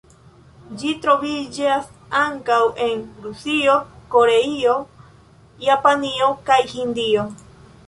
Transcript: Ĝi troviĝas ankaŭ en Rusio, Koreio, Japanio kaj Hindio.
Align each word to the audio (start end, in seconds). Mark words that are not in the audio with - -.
Ĝi 0.83 0.93
troviĝas 1.01 1.89
ankaŭ 2.21 2.57
en 2.87 3.05
Rusio, 3.27 3.77
Koreio, 4.17 4.75
Japanio 5.69 6.33
kaj 6.51 6.61
Hindio. 6.75 7.31